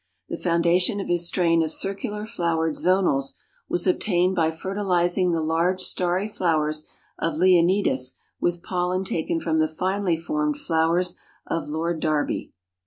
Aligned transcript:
The 0.29 0.37
foundation 0.37 0.99
of 0.99 1.09
his 1.09 1.27
strain 1.27 1.61
of 1.61 1.69
circular 1.69 2.25
flowered 2.25 2.73
Zonals 2.73 3.35
was 3.69 3.85
obtained 3.85 4.35
by 4.35 4.49
fertilizing 4.49 5.31
the 5.31 5.43
large 5.43 5.79
starry 5.81 6.27
flowers 6.27 6.85
of 7.19 7.35
Leonidas 7.37 8.15
with 8.39 8.63
pollen 8.63 9.03
taken 9.03 9.39
from 9.39 9.59
the 9.59 9.67
finely 9.67 10.17
formed 10.17 10.57
flowers 10.57 11.17
of 11.45 11.69
Lord 11.69 11.99
Derby. 11.99 12.51